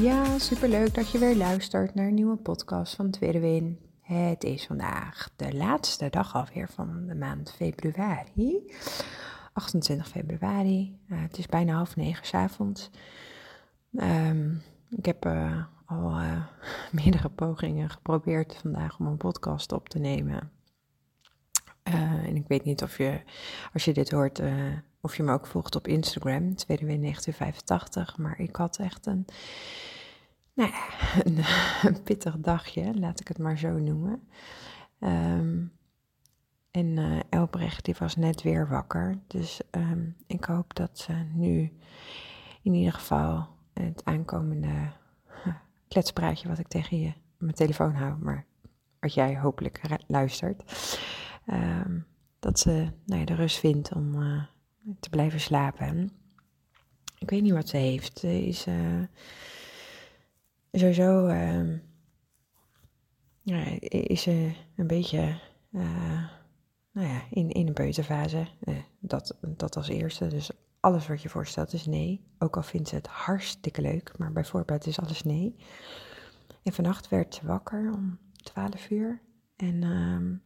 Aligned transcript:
Ja, 0.00 0.38
superleuk 0.38 0.94
dat 0.94 1.10
je 1.10 1.18
weer 1.18 1.36
luistert 1.36 1.94
naar 1.94 2.06
een 2.06 2.14
nieuwe 2.14 2.36
podcast 2.36 2.94
van 2.94 3.10
Tweede. 3.10 3.76
Het 4.00 4.44
is 4.44 4.66
vandaag 4.66 5.30
de 5.36 5.54
laatste 5.56 6.10
dag 6.10 6.34
alweer 6.34 6.68
van 6.68 7.06
de 7.06 7.14
maand 7.14 7.52
februari. 7.52 8.74
28 9.52 10.08
februari. 10.08 10.98
Uh, 11.08 11.22
het 11.22 11.38
is 11.38 11.46
bijna 11.46 11.74
half 11.74 11.96
negen 11.96 12.26
s'avonds. 12.26 12.90
Um, 13.92 14.62
ik 14.90 15.04
heb 15.04 15.26
uh, 15.26 15.64
al 15.86 16.20
uh, 16.20 16.44
meerdere 17.02 17.28
pogingen 17.28 17.90
geprobeerd 17.90 18.56
vandaag 18.56 18.98
om 18.98 19.06
een 19.06 19.16
podcast 19.16 19.72
op 19.72 19.88
te 19.88 19.98
nemen. 19.98 20.50
en 21.82 22.36
ik 22.36 22.48
weet 22.48 22.64
niet 22.64 22.82
of 22.82 22.98
je, 22.98 23.20
als 23.72 23.84
je 23.84 23.92
dit 23.92 24.10
hoort, 24.10 24.40
of 25.04 25.16
je 25.16 25.22
me 25.22 25.32
ook 25.32 25.46
volgt 25.46 25.76
op 25.76 25.88
Instagram, 25.88 26.54
tweede 26.54 26.86
win 26.86 27.00
1985. 27.00 28.18
Maar 28.18 28.40
ik 28.40 28.56
had 28.56 28.78
echt 28.78 29.06
een, 29.06 29.24
nou 30.54 30.70
ja, 30.70 30.88
een, 31.88 32.02
pittig 32.02 32.38
dagje, 32.38 32.98
laat 32.98 33.20
ik 33.20 33.28
het 33.28 33.38
maar 33.38 33.58
zo 33.58 33.78
noemen. 33.78 34.28
Um, 34.98 35.72
en 36.70 36.96
uh, 36.96 37.20
Elbrecht 37.28 37.84
die 37.84 37.94
was 37.98 38.16
net 38.16 38.42
weer 38.42 38.68
wakker. 38.68 39.18
Dus 39.26 39.60
um, 39.70 40.16
ik 40.26 40.44
hoop 40.44 40.74
dat 40.74 40.98
ze 40.98 41.12
nu 41.32 41.72
in 42.62 42.74
ieder 42.74 42.92
geval 42.92 43.48
het 43.72 44.04
aankomende 44.04 44.92
kletspraatje 45.88 46.48
wat 46.48 46.58
ik 46.58 46.68
tegen 46.68 47.00
je 47.00 47.12
mijn 47.38 47.54
telefoon 47.54 47.94
hou, 47.94 48.18
maar 48.18 48.46
wat 49.00 49.14
jij 49.14 49.38
hopelijk 49.38 49.80
luistert, 50.06 50.62
um, 51.46 52.06
dat 52.38 52.58
ze 52.58 52.88
nou 53.04 53.20
ja, 53.20 53.26
de 53.26 53.34
rust 53.34 53.58
vindt 53.58 53.92
om 53.92 54.22
uh, 54.22 54.42
te 55.00 55.10
blijven 55.10 55.40
slapen. 55.40 56.10
Ik 57.18 57.30
weet 57.30 57.42
niet 57.42 57.52
wat 57.52 57.68
ze 57.68 57.76
heeft. 57.76 58.18
Ze 58.18 58.46
is 58.46 58.66
uh, 58.66 59.02
sowieso 60.72 61.28
ja, 63.44 63.64
is 63.80 64.22
ze 64.22 64.52
een 64.76 64.86
beetje 64.86 65.40
uh, 65.70 66.28
nou 66.92 67.08
ja, 67.08 67.22
in, 67.30 67.50
in 67.50 67.66
een 67.66 67.72
peuterfase. 67.72 68.46
Uh, 68.64 68.76
dat, 68.98 69.38
dat 69.40 69.76
als 69.76 69.88
eerste. 69.88 70.26
Dus 70.26 70.50
alles 70.80 71.06
wat 71.06 71.22
je 71.22 71.28
voorstelt 71.28 71.72
is 71.72 71.86
nee. 71.86 72.24
Ook 72.38 72.56
al 72.56 72.62
vindt 72.62 72.88
ze 72.88 72.94
het 72.94 73.06
hartstikke 73.06 73.82
leuk, 73.82 74.18
maar 74.18 74.32
bijvoorbeeld 74.32 74.86
is 74.86 75.00
alles 75.00 75.22
nee. 75.22 75.56
En 76.62 76.72
vannacht 76.72 77.08
werd 77.08 77.34
ze 77.34 77.46
wakker 77.46 77.92
om 77.94 78.18
12 78.32 78.90
uur. 78.90 79.20
En 79.56 79.82
um, 79.82 80.42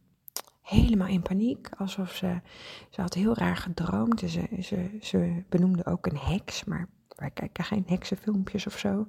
helemaal 0.69 1.07
in 1.07 1.21
paniek. 1.21 1.69
Alsof 1.77 2.11
ze. 2.11 2.41
Ze 2.89 3.01
had 3.01 3.13
heel 3.13 3.35
raar 3.35 3.57
gedroomd. 3.57 4.19
Ze, 4.19 4.47
ze, 4.61 4.97
ze 5.01 5.43
benoemde 5.49 5.85
ook 5.85 6.05
een 6.05 6.17
heks, 6.17 6.63
maar 6.63 6.87
wij 7.15 7.29
kijken 7.29 7.63
geen 7.63 7.83
heksenfilmpjes 7.87 8.67
of 8.67 8.77
zo. 8.77 9.05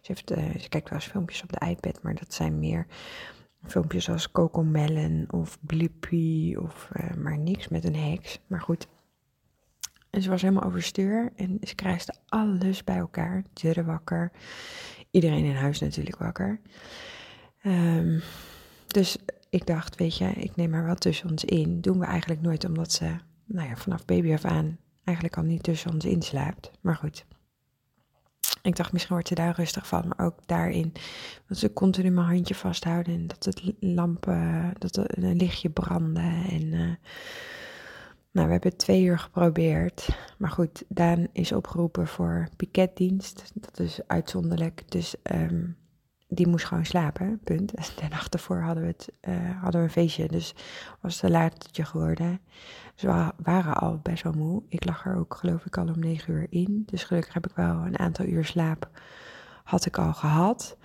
Ze, 0.00 0.12
heeft, 0.12 0.30
uh, 0.30 0.60
ze 0.60 0.68
kijkt 0.68 0.88
wel 0.88 0.98
eens 0.98 1.08
filmpjes 1.08 1.42
op 1.42 1.52
de 1.52 1.66
iPad, 1.66 2.02
maar 2.02 2.14
dat 2.14 2.34
zijn 2.34 2.58
meer 2.58 2.86
filmpjes 3.66 4.08
als 4.08 4.30
Coco 4.30 4.62
Melon 4.62 5.26
of 5.30 5.58
Blippi 5.60 6.56
of 6.56 6.88
uh, 6.96 7.14
maar 7.16 7.38
niks 7.38 7.68
met 7.68 7.84
een 7.84 7.96
heks. 7.96 8.40
Maar 8.46 8.60
goed. 8.60 8.88
En 10.10 10.22
ze 10.22 10.30
was 10.30 10.42
helemaal 10.42 10.64
overstuur 10.64 11.32
en 11.36 11.58
ze 11.62 11.74
krijste 11.74 12.14
alles 12.28 12.84
bij 12.84 12.96
elkaar. 12.96 13.44
Jurre 13.54 13.84
wakker. 13.84 14.32
Iedereen 15.10 15.44
in 15.44 15.54
huis 15.54 15.80
natuurlijk 15.80 16.18
wakker. 16.18 16.60
Um, 17.62 18.22
dus 18.86 19.18
ik 19.50 19.66
dacht, 19.66 19.96
weet 19.96 20.16
je, 20.16 20.28
ik 20.28 20.56
neem 20.56 20.72
haar 20.72 20.84
wel 20.84 20.94
tussen 20.94 21.30
ons 21.30 21.44
in. 21.44 21.80
Doen 21.80 21.98
we 21.98 22.04
eigenlijk 22.04 22.40
nooit 22.40 22.64
omdat 22.64 22.92
ze, 22.92 23.16
nou 23.44 23.68
ja, 23.68 23.76
vanaf 23.76 24.04
baby 24.04 24.32
af 24.32 24.44
aan 24.44 24.78
eigenlijk 25.04 25.36
al 25.36 25.42
niet 25.42 25.62
tussen 25.62 25.92
ons 25.92 26.04
inslaapt. 26.04 26.70
Maar 26.80 26.96
goed. 26.96 27.24
Ik 28.62 28.76
dacht, 28.76 28.92
misschien 28.92 29.14
wordt 29.14 29.28
ze 29.28 29.34
daar 29.34 29.54
rustig 29.54 29.86
van, 29.86 30.08
maar 30.08 30.26
ook 30.26 30.46
daarin. 30.46 30.92
Dat 31.46 31.58
ze 31.58 31.72
continu 31.72 32.10
mijn 32.10 32.26
handje 32.26 32.54
vasthouden 32.54 33.14
en 33.14 33.26
dat 33.26 33.44
het 33.44 33.72
lampen, 33.80 34.72
dat 34.78 34.96
een 34.96 35.36
lichtje 35.36 35.70
brandde. 35.70 36.44
En 36.48 36.62
uh, 36.62 36.94
nou, 38.30 38.46
we 38.46 38.52
hebben 38.52 38.76
twee 38.76 39.02
uur 39.02 39.18
geprobeerd. 39.18 40.08
Maar 40.38 40.50
goed, 40.50 40.84
Daan 40.88 41.26
is 41.32 41.52
opgeroepen 41.52 42.06
voor 42.06 42.48
piketdienst. 42.56 43.50
Dat 43.54 43.78
is 43.78 44.00
uitzonderlijk. 44.06 44.82
Dus 44.88 45.14
um, 45.32 45.76
die 46.30 46.48
moest 46.48 46.64
gewoon 46.64 46.84
slapen, 46.84 47.40
punt. 47.44 47.70
De 47.70 48.08
nacht 48.10 48.34
ervoor 48.34 48.60
hadden 48.60 48.82
we, 48.82 48.88
het, 48.88 49.12
uh, 49.28 49.62
hadden 49.62 49.80
we 49.80 49.86
een 49.86 49.92
feestje, 49.92 50.28
dus 50.28 50.54
was 51.00 51.20
het 51.20 51.30
latertje 51.30 51.84
geworden. 51.84 52.40
Dus 52.94 53.02
we 53.02 53.32
waren 53.36 53.74
al 53.74 53.98
best 54.02 54.22
wel 54.22 54.32
moe. 54.32 54.62
Ik 54.68 54.84
lag 54.84 55.06
er 55.06 55.16
ook 55.16 55.34
geloof 55.34 55.64
ik 55.64 55.78
al 55.78 55.86
om 55.86 55.98
negen 55.98 56.32
uur 56.32 56.46
in. 56.50 56.82
Dus 56.86 57.04
gelukkig 57.04 57.34
heb 57.34 57.46
ik 57.46 57.54
wel 57.54 57.74
een 57.74 57.98
aantal 57.98 58.26
uur 58.26 58.44
slaap 58.44 58.90
had 59.64 59.86
ik 59.86 59.98
al 59.98 60.12
gehad. 60.12 60.76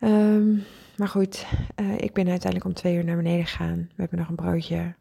Um, 0.00 0.62
maar 0.96 1.08
goed, 1.08 1.46
uh, 1.80 1.98
ik 1.98 2.12
ben 2.12 2.28
uiteindelijk 2.28 2.64
om 2.64 2.74
twee 2.74 2.96
uur 2.96 3.04
naar 3.04 3.16
beneden 3.16 3.46
gegaan. 3.46 3.76
We 3.76 4.00
hebben 4.00 4.18
nog 4.18 4.28
een 4.28 4.34
broodje 4.34 4.94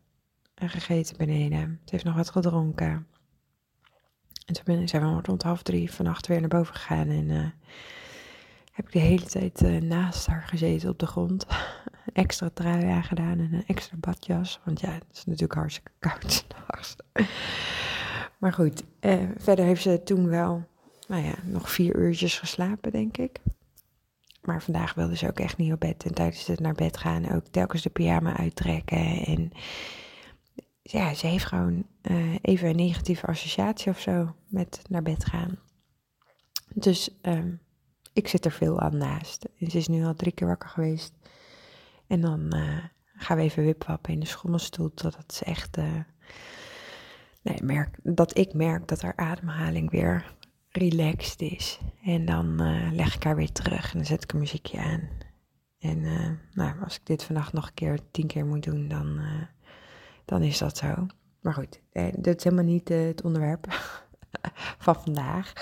gegeten 0.56 1.18
beneden. 1.18 1.80
Ze 1.84 1.92
heeft 1.92 2.04
nog 2.04 2.16
wat 2.16 2.30
gedronken. 2.30 3.08
En 4.46 4.54
toen 4.54 4.88
zijn 4.88 5.16
we 5.16 5.22
rond 5.22 5.44
half 5.44 5.64
drie 5.64 5.92
vannacht 5.92 6.28
weer 6.28 6.40
naar 6.40 6.50
boven 6.50 6.76
gegaan 6.76 7.10
en... 7.10 7.30
Uh, 7.30 7.46
heb 8.74 8.86
ik 8.86 8.92
de 8.92 9.00
hele 9.00 9.26
tijd 9.26 9.62
uh, 9.62 9.82
naast 9.82 10.28
haar 10.28 10.44
gezeten 10.48 10.90
op 10.90 11.00
de 11.00 11.08
grond. 11.08 11.46
extra 12.14 12.50
trui 12.54 12.86
aangedaan 12.86 13.40
en 13.40 13.54
een 13.54 13.66
extra 13.66 13.98
badjas. 14.00 14.60
Want 14.66 14.80
ja, 14.80 14.92
het 14.92 15.06
is 15.12 15.26
natuurlijk 15.26 15.54
hartstikke 15.54 15.92
koud 16.00 16.46
maar 18.44 18.54
goed, 18.54 18.84
uh, 19.02 19.30
verder 19.38 19.66
heeft 19.66 19.82
ze 19.82 20.04
toen 20.04 20.28
wel, 20.28 20.64
nou 21.08 21.24
ja, 21.24 21.34
nog 21.44 21.72
vier 21.72 21.96
uurtjes 21.96 22.40
geslapen, 22.40 22.92
denk 22.92 23.18
ik. 23.18 23.40
Maar 24.42 24.64
vandaag 24.64 24.94
wilde 24.94 25.18
ze 25.18 25.28
ook 25.28 25.40
echt 25.40 25.58
niet 25.58 25.74
op 25.74 25.80
bed. 25.80 26.06
En 26.06 26.14
tijdens 26.14 26.48
het 26.48 26.60
naar 26.60 26.74
bed 26.74 26.98
gaan 26.98 27.32
ook 27.32 27.48
telkens 27.48 27.82
de 27.82 27.90
pyjama 27.90 28.38
uittrekken. 28.38 29.26
En 29.26 29.52
ja, 30.82 31.14
ze 31.14 31.28
heeft 31.28 31.46
gewoon 31.46 31.86
uh, 32.02 32.36
even 32.42 32.70
een 32.70 32.76
negatieve 32.76 33.28
associatie 33.28 33.92
of 33.92 34.00
zo 34.00 34.36
met 34.48 34.82
naar 34.90 35.04
bed 35.04 35.26
gaan. 35.26 35.60
Dus 36.74 37.10
um, 37.22 37.60
ik 38.14 38.28
zit 38.28 38.46
er 38.46 38.52
veel 38.52 38.80
aan 38.80 38.98
naast. 38.98 39.46
En 39.60 39.72
ze 39.72 39.78
is 39.78 39.88
nu 39.88 40.04
al 40.04 40.16
drie 40.16 40.32
keer 40.32 40.48
wakker 40.48 40.70
geweest. 40.70 41.14
En 42.08 42.22
dan 42.22 42.56
uh, 42.56 42.78
gaan 43.16 43.38
we 43.38 43.44
even 43.44 43.64
wipwappen 43.64 44.14
in 44.14 44.20
de 44.20 44.26
schommelstoel 44.26 44.94
totdat 44.94 45.34
ze 45.34 45.46
echt... 45.46 45.78
Uh, 45.78 46.00
nee, 47.42 47.64
merk, 47.64 47.98
dat 48.04 48.38
ik 48.38 48.54
merk 48.54 48.88
dat 48.88 49.02
haar 49.02 49.16
ademhaling 49.16 49.92
weer 49.92 50.36
relaxed 50.70 51.42
is. 51.42 51.80
En 52.04 52.26
dan 52.26 52.62
uh, 52.62 52.92
leg 52.92 53.16
ik 53.16 53.24
haar 53.24 53.36
weer 53.36 53.52
terug 53.52 53.92
en 53.92 53.98
dan 53.98 54.08
zet 54.08 54.24
ik 54.24 54.34
een 54.34 54.40
muziekje 54.40 54.80
aan. 54.80 55.10
En 55.80 56.02
nou, 56.52 56.84
als 56.84 56.96
ik 56.96 57.06
dit 57.06 57.24
vannacht 57.24 57.54
nog 57.54 57.68
een 57.68 57.74
keer, 57.74 58.00
tien 58.12 58.28
keer 58.28 58.46
moet 58.46 58.64
doen, 58.64 58.88
dan, 58.88 59.22
dan 60.26 60.42
is 60.42 60.58
dat 60.58 60.78
zo. 60.78 61.08
Maar 61.42 61.54
goed, 61.54 61.82
dat 62.16 62.38
is 62.38 62.44
helemaal 62.44 62.66
niet 62.66 62.90
het 62.90 63.24
onderwerp 63.24 63.66
van 64.86 64.96
vandaag. 64.96 65.54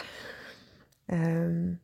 Um, 1.06 1.82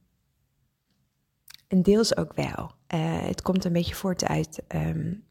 en 1.68 1.82
deels 1.82 2.18
ook 2.18 2.34
wel. 2.34 2.72
Uh, 2.94 3.20
het 3.20 3.42
komt 3.42 3.66
een 3.66 3.74
beetje 3.74 3.96
voort 3.96 4.26
uit. 4.26 4.64
Um, 4.76 5.24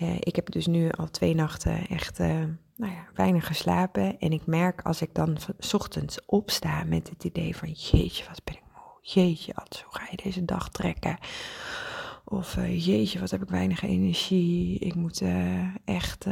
uh, 0.00 0.14
ik 0.20 0.36
heb 0.36 0.50
dus 0.50 0.66
nu 0.66 0.90
al 0.90 1.10
twee 1.10 1.34
nachten 1.34 1.86
echt 1.86 2.20
uh, 2.20 2.44
nou 2.76 2.92
ja, 2.92 3.06
weinig 3.14 3.46
geslapen. 3.46 4.18
En 4.18 4.32
ik 4.32 4.46
merk 4.46 4.82
als 4.82 5.02
ik 5.02 5.14
dan 5.14 5.36
s 5.58 5.74
ochtends 5.74 6.24
opsta 6.24 6.84
met 6.84 7.08
het 7.08 7.24
idee 7.24 7.56
van: 7.56 7.68
jeetje, 7.68 8.24
wat 8.28 8.44
ben 8.44 8.54
ik 8.54 8.62
moe. 8.74 8.98
Jeetje, 9.00 9.54
hoe 9.54 10.00
ga 10.00 10.06
je 10.10 10.16
deze 10.16 10.44
dag 10.44 10.70
trekken? 10.70 11.18
Of 12.24 12.54
jeetje, 12.66 13.20
wat 13.20 13.30
heb 13.30 13.42
ik 13.42 13.48
weinig 13.48 13.82
energie. 13.82 14.78
Ik 14.78 14.94
moet 14.94 15.22
echt 15.84 16.26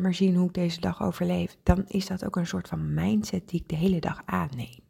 maar 0.00 0.14
zien 0.14 0.34
hoe 0.34 0.46
ik 0.46 0.54
deze 0.54 0.80
dag 0.80 1.02
overleef. 1.02 1.56
Dan 1.62 1.84
is 1.86 2.06
dat 2.06 2.24
ook 2.24 2.36
een 2.36 2.46
soort 2.46 2.68
van 2.68 2.94
mindset 2.94 3.48
die 3.48 3.60
ik 3.60 3.68
de 3.68 3.76
hele 3.76 4.00
dag 4.00 4.22
aanneem. 4.24 4.80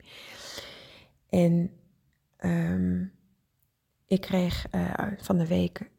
En 1.28 1.70
Um, 2.44 3.12
ik 4.06 4.20
kreeg 4.20 4.66
van 5.18 5.38
de 5.38 5.46
week 5.46 5.90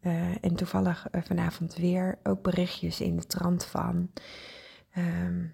en 0.42 0.56
toevallig 0.56 1.08
vanavond 1.12 1.76
weer 1.76 2.20
ook 2.24 2.42
berichtjes 2.42 3.02
in 3.02 3.18
de 3.18 3.26
trant 3.26 3.66
van. 3.66 4.12
Ehm, 4.92 5.46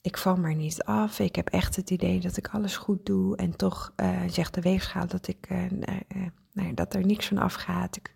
ik 0.00 0.16
val 0.16 0.36
maar 0.36 0.54
niet 0.54 0.82
af. 0.82 1.18
Ik 1.18 1.36
heb 1.36 1.48
echt 1.48 1.76
het 1.76 1.90
idee 1.90 2.20
dat 2.20 2.36
ik 2.36 2.48
alles 2.48 2.76
goed 2.76 3.06
doe. 3.06 3.36
En 3.36 3.56
toch 3.56 3.94
zegt 4.26 4.54
de 4.54 4.60
weegschaal 4.60 5.06
dat, 5.06 5.28
ik, 5.28 5.48
nou, 6.52 6.74
dat 6.74 6.94
er 6.94 7.06
niks 7.06 7.26
van 7.26 7.38
afgaat. 7.38 7.96
Ik, 7.96 8.12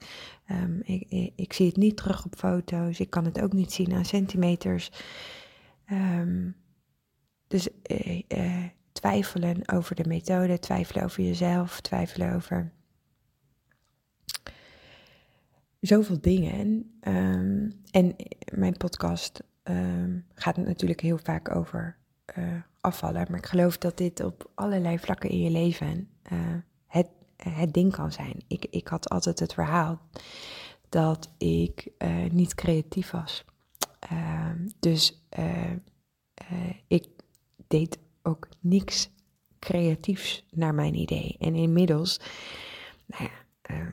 um, 0.50 0.81
ik, 0.82 1.32
ik, 1.37 1.52
zie 1.52 1.66
het 1.66 1.76
niet 1.76 1.96
terug 1.96 2.25
op 2.25 2.34
foto's. 2.37 3.00
Ik 3.00 3.11
kan 3.11 3.25
het 3.25 3.40
ook 3.40 3.52
niet 3.52 3.73
zien 3.73 3.93
aan 3.93 4.05
centimeters. 4.05 4.90
Um, 5.93 6.56
dus 7.46 7.69
twijfelen 9.00 9.69
over 9.73 9.94
de 9.94 10.08
methode, 10.08 10.58
twijfelen 10.58 11.05
over 11.05 11.23
jezelf, 11.23 11.81
twijfelen 11.81 12.35
over 12.35 12.73
zoveel 15.81 16.20
dingen. 16.20 16.93
En 17.91 18.17
mijn 18.55 18.76
podcast 18.76 19.43
um, 19.64 20.26
gaat 20.35 20.56
natuurlijk 20.56 21.00
heel 21.00 21.19
vaak 21.19 21.56
over 21.56 21.97
uh, 22.38 22.44
afvallen. 22.81 23.26
Maar 23.29 23.38
ik 23.38 23.47
geloof 23.47 23.79
dat 23.79 23.97
dit 23.97 24.25
op 24.25 24.50
allerlei 24.55 24.99
vlakken 24.99 25.31
in 25.31 25.41
je 25.41 25.50
leven 25.50 26.08
uh, 26.32 26.38
het, 26.87 27.08
het 27.37 27.73
ding 27.73 27.93
kan 27.93 28.12
zijn. 28.12 28.37
Ik, 28.47 28.67
ik 28.70 28.88
had 28.88 29.08
altijd 29.08 29.38
het 29.38 29.55
verhaal 29.55 30.00
dat 30.88 31.31
ik 31.38 31.88
uh, 31.99 32.31
niet 32.31 32.55
creatief 32.55 33.11
was. 33.11 33.44
dus 34.81 35.25
ik 36.87 37.06
deed 37.67 37.99
ook 38.22 38.49
niks 38.61 39.11
creatiefs 39.58 40.46
naar 40.50 40.75
mijn 40.75 40.94
idee. 40.94 41.37
En 41.38 41.55
inmiddels, 41.55 42.20
nou 43.06 43.25
ja, 43.25 43.75
uh, 43.75 43.87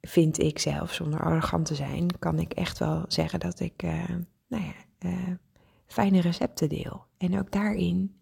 vind 0.00 0.38
ik 0.38 0.58
zelf, 0.58 0.92
zonder 0.92 1.20
arrogant 1.20 1.66
te 1.66 1.74
zijn, 1.74 2.18
kan 2.18 2.38
ik 2.38 2.52
echt 2.52 2.78
wel 2.78 3.04
zeggen 3.08 3.40
dat 3.40 3.60
ik, 3.60 3.82
uh, 3.82 4.08
nou 4.48 4.64
ja, 4.64 4.74
uh, 5.10 5.34
fijne 5.86 6.20
recepten 6.20 6.68
deel. 6.68 7.06
En 7.18 7.38
ook 7.38 7.52
daarin 7.52 8.16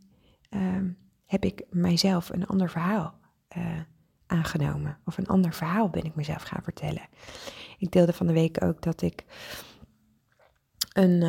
ehm, 0.48 0.90
heb 1.26 1.44
ik 1.44 1.64
mijzelf 1.70 2.28
een 2.28 2.46
ander 2.46 2.70
verhaal 2.70 3.14
aangenomen. 4.26 4.98
Of 5.04 5.18
een 5.18 5.26
ander 5.26 5.52
verhaal 5.52 5.88
ben 5.88 6.04
ik 6.04 6.14
mezelf 6.14 6.42
gaan 6.42 6.62
vertellen. 6.62 7.08
Ik 7.78 7.90
deelde 7.90 8.12
van 8.12 8.26
de 8.26 8.32
week 8.32 8.64
ook 8.64 8.82
dat 8.82 9.02
ik 9.02 9.24
een 10.92 11.22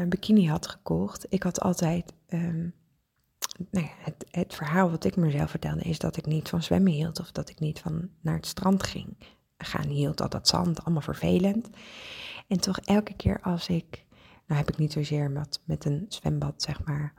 een 0.00 0.08
bikini 0.08 0.48
had 0.48 0.66
gekocht. 0.66 1.26
Ik 1.28 1.42
had 1.42 1.60
altijd. 1.60 2.12
Um, 2.28 2.74
nou 3.70 3.86
ja, 3.86 3.92
het, 3.98 4.26
het 4.30 4.54
verhaal 4.54 4.90
wat 4.90 5.04
ik 5.04 5.16
mezelf 5.16 5.50
vertelde 5.50 5.80
is 5.80 5.98
dat 5.98 6.16
ik 6.16 6.26
niet 6.26 6.48
van 6.48 6.62
zwemmen 6.62 6.92
hield 6.92 7.20
of 7.20 7.32
dat 7.32 7.50
ik 7.50 7.60
niet 7.60 7.80
van 7.80 8.08
naar 8.20 8.36
het 8.36 8.46
strand 8.46 8.82
ging. 8.82 9.16
Gaan 9.58 9.88
hield, 9.88 10.20
al 10.20 10.28
dat 10.28 10.48
zand, 10.48 10.84
allemaal 10.84 11.02
vervelend. 11.02 11.68
En 12.46 12.60
toch 12.60 12.78
elke 12.78 13.14
keer 13.14 13.40
als 13.40 13.68
ik, 13.68 14.04
nou 14.46 14.60
heb 14.60 14.68
ik 14.68 14.78
niet 14.78 14.92
zozeer 14.92 15.30
met, 15.30 15.60
met 15.64 15.84
een 15.84 16.06
zwembad, 16.08 16.62
zeg 16.62 16.84
maar, 16.84 17.12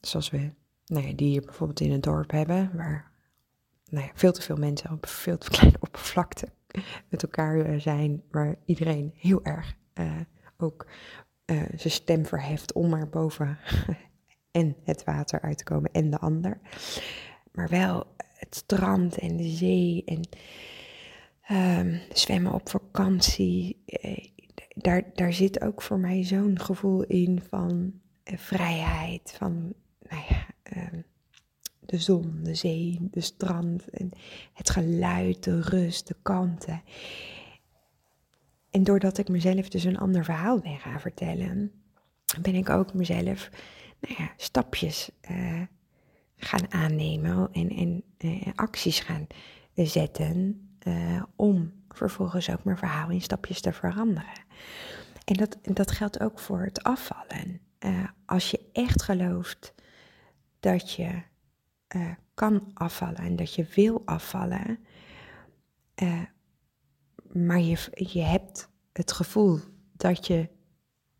zoals 0.00 0.30
we, 0.30 0.50
nou 0.86 1.06
ja, 1.06 1.12
die 1.12 1.28
hier 1.28 1.44
bijvoorbeeld 1.44 1.80
in 1.80 1.92
het 1.92 2.02
dorp 2.02 2.30
hebben, 2.30 2.70
waar 2.76 3.10
nou 3.88 4.04
ja, 4.04 4.10
veel 4.14 4.32
te 4.32 4.42
veel 4.42 4.56
mensen 4.56 4.90
op 4.90 5.06
veel 5.06 5.38
te 5.38 5.50
kleine 5.50 5.76
oppervlakte 5.86 6.48
met 7.08 7.22
elkaar 7.22 7.60
eh, 7.60 7.80
zijn, 7.80 8.22
waar 8.30 8.56
iedereen 8.64 9.12
heel 9.16 9.44
erg 9.44 9.74
uh, 9.94 10.12
ook 10.56 10.86
uh, 11.50 11.62
zijn 11.76 11.92
stem 11.92 12.26
verheft 12.26 12.72
om 12.72 12.88
maar 12.88 13.08
boven 13.08 13.58
en 14.50 14.76
het 14.84 15.04
water 15.04 15.40
uit 15.40 15.58
te 15.58 15.64
komen 15.64 15.90
en 15.92 16.10
de 16.10 16.18
ander. 16.18 16.60
Maar 17.52 17.68
wel 17.68 18.06
het 18.16 18.54
strand 18.54 19.18
en 19.18 19.36
de 19.36 19.48
zee 19.48 20.04
en 20.04 20.28
um, 21.50 22.00
zwemmen 22.12 22.52
op 22.52 22.68
vakantie. 22.68 23.82
Eh, 23.86 24.24
daar, 24.74 25.02
daar 25.14 25.32
zit 25.32 25.60
ook 25.60 25.82
voor 25.82 25.98
mij 25.98 26.24
zo'n 26.24 26.58
gevoel 26.58 27.02
in 27.02 27.42
van 27.48 27.92
uh, 28.24 28.38
vrijheid, 28.38 29.34
van 29.36 29.72
nou 30.08 30.22
ja, 30.28 30.46
um, 30.92 31.04
de 31.80 31.98
zon, 31.98 32.40
de 32.42 32.54
zee, 32.54 32.98
de 33.10 33.20
strand 33.20 33.88
en 33.88 34.10
het 34.52 34.70
geluid, 34.70 35.44
de 35.44 35.60
rust, 35.60 36.08
de 36.08 36.16
kanten. 36.22 36.82
En 38.70 38.84
doordat 38.84 39.18
ik 39.18 39.28
mezelf 39.28 39.68
dus 39.68 39.84
een 39.84 39.98
ander 39.98 40.24
verhaal 40.24 40.58
ben 40.58 40.78
gaan 40.78 41.00
vertellen, 41.00 41.72
ben 42.40 42.54
ik 42.54 42.70
ook 42.70 42.94
mezelf 42.94 43.50
nou 44.00 44.14
ja, 44.18 44.30
stapjes 44.36 45.10
uh, 45.30 45.62
gaan 46.36 46.72
aannemen 46.72 47.48
en, 47.52 47.68
en 47.68 48.02
uh, 48.18 48.46
acties 48.54 49.00
gaan 49.00 49.26
zetten 49.74 50.68
uh, 50.86 51.22
om 51.36 51.72
vervolgens 51.88 52.50
ook 52.50 52.64
mijn 52.64 52.78
verhaal 52.78 53.10
in 53.10 53.22
stapjes 53.22 53.60
te 53.60 53.72
veranderen. 53.72 54.44
En 55.24 55.34
dat, 55.34 55.58
dat 55.62 55.90
geldt 55.90 56.20
ook 56.20 56.38
voor 56.38 56.62
het 56.62 56.82
afvallen. 56.82 57.60
als 58.26 58.50
je 58.50 58.60
echt 58.72 59.02
gelooft 59.02 59.74
dat 60.60 60.92
je 60.92 61.22
kan 62.34 62.70
afvallen 62.74 63.16
en 63.16 63.36
dat 63.36 63.54
je 63.54 63.66
wil 63.74 64.02
afvallen, 64.04 64.78
maar 67.32 67.60
je, 67.60 67.88
je 67.90 68.22
hebt 68.22 68.68
het 68.92 69.12
gevoel 69.12 69.58
dat 69.92 70.26
je 70.26 70.48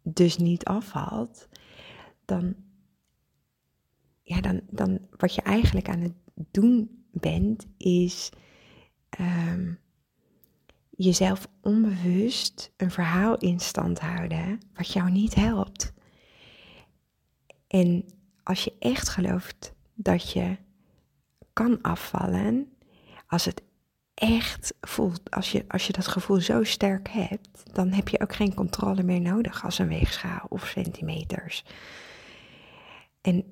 dus 0.02 0.36
niet 0.36 0.64
afvalt, 0.64 1.48
dan, 2.24 2.54
ja, 4.22 4.40
dan, 4.40 4.60
dan 4.70 4.98
wat 5.16 5.34
je 5.34 5.42
eigenlijk 5.42 5.88
aan 5.88 6.00
het 6.00 6.14
doen 6.34 7.04
bent, 7.12 7.66
is 7.76 8.30
um, 9.20 9.78
jezelf 10.90 11.48
onbewust 11.60 12.72
een 12.76 12.90
verhaal 12.90 13.36
in 13.36 13.60
stand 13.60 14.00
houden 14.00 14.58
wat 14.74 14.92
jou 14.92 15.10
niet 15.10 15.34
helpt. 15.34 15.92
En 17.66 18.04
als 18.42 18.64
je 18.64 18.74
echt 18.78 19.08
gelooft 19.08 19.74
dat 19.94 20.32
je 20.32 20.56
kan 21.52 21.80
afvallen, 21.82 22.72
als 23.26 23.44
het 23.44 23.62
echt 24.20 24.74
voelt, 24.80 25.30
als 25.30 25.52
je, 25.52 25.64
als 25.68 25.86
je 25.86 25.92
dat 25.92 26.06
gevoel 26.06 26.40
zo 26.40 26.64
sterk 26.64 27.08
hebt, 27.08 27.74
dan 27.74 27.92
heb 27.92 28.08
je 28.08 28.20
ook 28.20 28.34
geen 28.34 28.54
controle 28.54 29.02
meer 29.02 29.20
nodig 29.20 29.64
als 29.64 29.78
een 29.78 29.88
weegschaal 29.88 30.46
of 30.48 30.66
centimeters. 30.66 31.64
En 33.20 33.44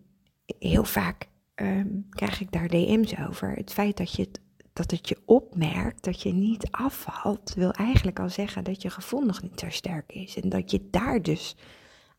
heel 0.59 0.85
vaak 0.85 1.29
ehm, 1.55 1.87
krijg 2.11 2.41
ik 2.41 2.53
daar 2.53 2.69
DM's 2.69 3.15
over. 3.29 3.52
Het 3.52 3.73
feit 3.73 3.97
dat, 3.97 4.12
je 4.12 4.28
dat 4.73 4.90
het 4.90 5.09
je 5.09 5.16
opmerkt 5.25 6.04
dat 6.04 6.23
je 6.23 6.33
niet 6.33 6.69
afvalt, 6.71 7.54
wil 7.54 7.71
eigenlijk 7.71 8.19
al 8.19 8.31
zeggen 8.31 8.64
dat 8.64 8.83
je 8.83 8.90
gevoel 8.90 9.25
nog 9.25 9.42
niet 9.42 9.61
zo 9.61 9.71
sterk 9.71 10.12
is. 10.12 10.40
En 10.40 10.49
dat 10.49 10.71
je 10.71 10.88
daar 10.90 11.23
dus 11.23 11.57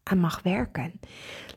aan 0.09 0.19
mag 0.19 0.41
werken. 0.41 0.99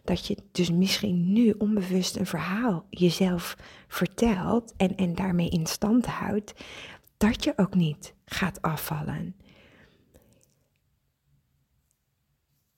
Dat 0.04 0.26
je 0.26 0.36
dus 0.52 0.70
misschien 0.70 1.32
nu 1.32 1.50
onbewust 1.58 2.16
een 2.16 2.26
verhaal 2.26 2.86
jezelf 2.90 3.56
vertelt 3.88 4.72
en, 4.76 4.96
en 4.96 5.14
daarmee 5.14 5.48
in 5.48 5.66
stand 5.66 6.06
houdt, 6.06 6.54
dat 7.16 7.44
je 7.44 7.52
ook 7.56 7.74
niet 7.74 8.14
gaat 8.24 8.62
afvallen. 8.62 9.36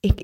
Ik, 0.00 0.23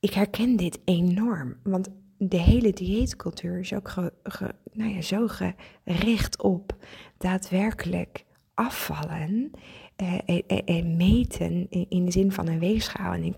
ik 0.00 0.12
herken 0.12 0.56
dit 0.56 0.80
enorm, 0.84 1.56
want 1.62 1.88
de 2.18 2.36
hele 2.36 2.72
dieetcultuur 2.72 3.58
is 3.58 3.72
ook 3.72 3.88
ge, 4.22 4.54
nou 4.72 4.94
ja, 4.94 5.00
zo 5.00 5.28
gericht 5.28 6.42
op 6.42 6.76
daadwerkelijk 7.18 8.24
afvallen 8.54 9.50
eh, 9.96 10.18
en, 10.24 10.64
en, 10.64 10.96
meten 10.96 11.70
in, 11.70 11.86
in, 11.88 12.04
de 12.04 12.10
zin 12.10 12.32
van 12.32 12.48
een 12.48 12.58
weegschaal. 12.58 13.12
En 13.12 13.24
ik 13.24 13.36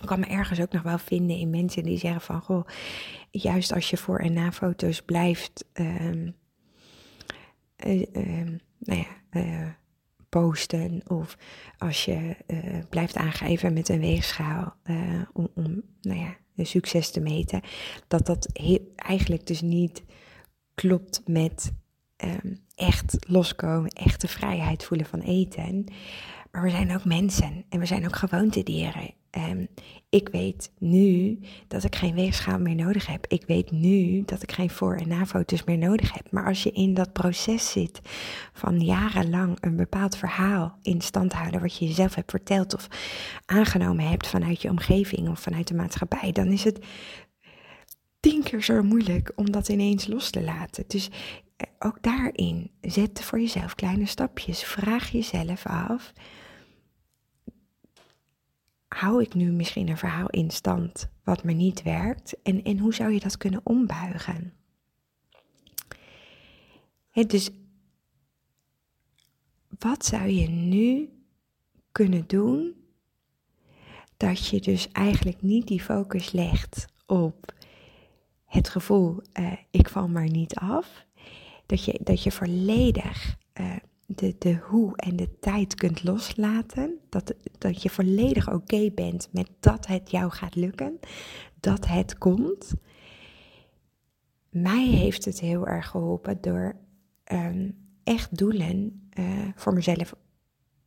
ik 0.00 0.06
kan 0.06 0.20
me 0.20 0.26
ergens 0.26 0.60
ook 0.60 0.72
nog 0.72 0.82
wel 0.82 0.98
vinden 0.98 1.36
in 1.36 1.50
mensen 1.50 1.82
die 1.82 1.98
zeggen 1.98 2.20
van, 2.20 2.40
goh, 2.40 2.66
juist 3.30 3.72
als 3.72 3.90
je 3.90 3.96
voor 3.96 4.18
en 4.18 4.32
na 4.32 4.52
foto's 4.52 5.02
blijft, 5.02 5.64
um, 5.74 6.34
uh, 7.86 8.06
nou 8.78 9.00
ja, 9.00 9.06
uh, 9.30 9.68
posten 10.28 11.02
of 11.06 11.36
als 11.78 12.04
je 12.04 12.36
uh, 12.46 12.78
blijft 12.88 13.16
aangeven 13.16 13.72
met 13.72 13.88
een 13.88 14.00
weegschaal 14.00 14.74
om, 15.32 15.48
om, 15.54 15.82
nou 16.00 16.18
ja, 16.18 16.36
succes 16.64 17.10
te 17.10 17.20
meten, 17.20 17.60
dat 18.08 18.26
dat 18.26 18.48
eigenlijk 18.96 19.46
dus 19.46 19.60
niet 19.60 20.02
klopt 20.74 21.22
met 21.26 21.72
um, 22.24 22.58
echt 22.74 23.16
loskomen, 23.28 23.90
echte 23.90 24.28
vrijheid 24.28 24.84
voelen 24.84 25.06
van 25.06 25.20
eten. 25.20 25.84
Maar 26.52 26.62
we 26.62 26.70
zijn 26.70 26.94
ook 26.94 27.04
mensen 27.04 27.64
en 27.68 27.78
we 27.78 27.86
zijn 27.86 28.04
ook 28.04 28.16
gewoontedieren. 28.16 29.14
Um, 29.30 29.68
ik 30.08 30.28
weet 30.28 30.70
nu 30.78 31.38
dat 31.68 31.84
ik 31.84 31.96
geen 31.96 32.14
weegschaal 32.14 32.58
meer 32.58 32.74
nodig 32.74 33.06
heb. 33.06 33.26
Ik 33.26 33.44
weet 33.46 33.70
nu 33.70 34.22
dat 34.24 34.42
ik 34.42 34.52
geen 34.52 34.70
voor- 34.70 34.96
en 34.96 35.08
na-foto's 35.08 35.64
meer 35.64 35.78
nodig 35.78 36.14
heb. 36.14 36.30
Maar 36.30 36.46
als 36.46 36.62
je 36.62 36.70
in 36.70 36.94
dat 36.94 37.12
proces 37.12 37.70
zit 37.70 38.00
van 38.52 38.80
jarenlang 38.80 39.56
een 39.60 39.76
bepaald 39.76 40.16
verhaal 40.16 40.78
in 40.82 41.00
stand 41.00 41.32
houden, 41.32 41.60
wat 41.60 41.76
je 41.76 41.86
jezelf 41.86 42.14
hebt 42.14 42.30
verteld 42.30 42.74
of 42.74 42.88
aangenomen 43.44 44.08
hebt 44.08 44.26
vanuit 44.26 44.62
je 44.62 44.70
omgeving 44.70 45.28
of 45.28 45.40
vanuit 45.40 45.68
de 45.68 45.74
maatschappij, 45.74 46.32
dan 46.32 46.46
is 46.46 46.64
het 46.64 46.84
tien 48.20 48.42
keer 48.42 48.62
zo 48.62 48.82
moeilijk 48.82 49.32
om 49.36 49.50
dat 49.50 49.68
ineens 49.68 50.06
los 50.06 50.30
te 50.30 50.42
laten. 50.42 50.84
Dus 50.86 51.10
eh, 51.56 51.66
ook 51.78 52.02
daarin, 52.02 52.70
zet 52.80 53.22
voor 53.22 53.40
jezelf 53.40 53.74
kleine 53.74 54.06
stapjes. 54.06 54.62
Vraag 54.62 55.10
jezelf 55.10 55.66
af, 55.66 56.12
hou 59.00 59.22
ik 59.22 59.34
nu 59.34 59.50
misschien 59.50 59.88
een 59.88 59.98
verhaal 59.98 60.28
in 60.28 60.50
stand 60.50 61.10
wat 61.24 61.44
me 61.44 61.52
niet 61.52 61.82
werkt? 61.82 62.42
En, 62.42 62.62
en 62.62 62.78
hoe 62.78 62.94
zou 62.94 63.12
je 63.12 63.20
dat 63.20 63.36
kunnen 63.36 63.60
ombuigen? 63.64 64.52
dus 67.26 67.50
wat 69.78 70.04
zou 70.04 70.28
je 70.28 70.48
nu 70.48 71.08
kunnen 71.92 72.24
doen 72.26 72.74
dat 74.16 74.46
je 74.46 74.60
dus 74.60 74.88
eigenlijk 74.92 75.42
niet 75.42 75.66
die 75.66 75.82
focus 75.82 76.32
legt 76.32 76.86
op 77.06 77.52
het 78.44 78.68
gevoel, 78.68 79.22
uh, 79.40 79.52
ik 79.70 79.88
val 79.88 80.08
maar 80.08 80.28
niet 80.28 80.54
af. 80.54 81.06
Dat 81.66 81.84
je, 81.84 82.00
dat 82.02 82.22
je 82.22 82.32
volledig 82.32 83.36
uh, 83.60 83.76
de, 84.10 84.34
de 84.38 84.56
hoe 84.56 84.96
en 84.96 85.16
de 85.16 85.38
tijd 85.38 85.74
kunt 85.74 86.04
loslaten. 86.04 86.98
Dat, 87.08 87.34
dat 87.58 87.82
je 87.82 87.90
volledig 87.90 88.52
oké 88.52 88.90
bent 88.90 89.28
met 89.32 89.48
dat 89.60 89.86
het 89.86 90.10
jou 90.10 90.30
gaat 90.30 90.54
lukken. 90.54 90.98
Dat 91.60 91.86
het 91.86 92.18
komt. 92.18 92.74
Mij 94.50 94.86
heeft 94.86 95.24
het 95.24 95.40
heel 95.40 95.66
erg 95.66 95.86
geholpen 95.86 96.40
door 96.40 96.76
um, 97.32 97.76
echt 98.04 98.36
doelen 98.36 99.08
uh, 99.18 99.48
voor 99.54 99.72
mezelf 99.72 100.14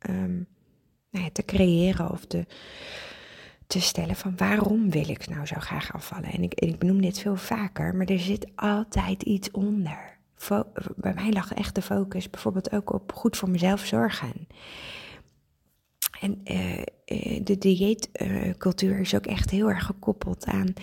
um, 0.10 0.48
nou 1.10 1.26
ja, 1.26 1.32
te 1.32 1.46
creëren 1.46 2.12
of 2.12 2.26
te, 2.26 2.46
te 3.68 3.82
stellen 3.82 4.16
van 4.16 4.38
waarom 4.38 4.90
wil 4.90 5.10
ik 5.10 5.28
nou 5.28 5.46
zo 5.46 5.56
graag 5.60 5.94
afvallen. 5.94 6.32
En 6.32 6.44
ik, 6.44 6.54
ik 6.54 6.80
benoem 6.80 7.02
dit 7.02 7.20
veel 7.20 7.36
vaker, 7.36 7.96
maar 7.96 8.08
er 8.08 8.20
zit 8.20 8.52
altijd 8.56 9.24
iets 9.24 9.52
onder. 9.52 10.20
Bij 10.96 11.14
mij 11.14 11.32
lag 11.32 11.54
echt 11.54 11.76
de 11.76 11.82
focus 11.82 12.30
bijvoorbeeld 12.30 12.72
ook 12.72 12.94
op 12.94 13.14
goed 13.14 13.38
voor 13.38 13.50
mezelf 13.50 13.86
zorgen. 13.86 14.48
En 16.20 16.42
uh, 16.44 16.84
de 17.44 17.58
dieetcultuur 17.58 19.00
is 19.00 19.16
ook 19.16 19.26
echt 19.26 19.50
heel 19.50 19.70
erg 19.70 19.86
gekoppeld 19.86 20.46
aan 20.46 20.74